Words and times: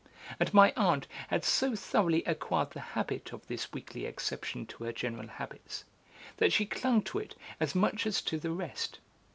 And 0.39 0.51
my 0.51 0.73
aunt 0.75 1.05
had 1.27 1.45
so 1.45 1.75
thoroughly 1.75 2.23
acquired 2.23 2.71
the 2.71 2.79
habit 2.79 3.33
of 3.33 3.45
this 3.45 3.71
weekly 3.71 4.05
exception 4.07 4.65
to 4.65 4.85
her 4.85 4.91
general 4.91 5.27
habits, 5.27 5.83
that 6.37 6.51
she 6.51 6.65
clung 6.65 7.03
to 7.03 7.19
it 7.19 7.35
as 7.59 7.75
much 7.75 8.07
as 8.07 8.23
to 8.23 8.39
the 8.39 8.49
rest. 8.51 8.97